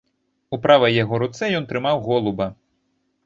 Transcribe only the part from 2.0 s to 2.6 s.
голуба.